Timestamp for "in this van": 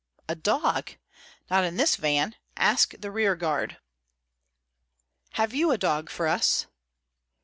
1.63-2.33